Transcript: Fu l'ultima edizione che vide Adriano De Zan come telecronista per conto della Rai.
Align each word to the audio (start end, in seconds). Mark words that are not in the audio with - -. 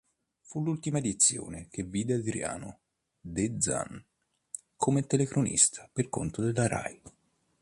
Fu 0.39 0.63
l'ultima 0.63 0.97
edizione 0.97 1.67
che 1.69 1.83
vide 1.83 2.15
Adriano 2.15 2.79
De 3.19 3.57
Zan 3.59 4.03
come 4.75 5.05
telecronista 5.05 5.87
per 5.93 6.09
conto 6.09 6.41
della 6.41 6.67
Rai. 6.67 6.99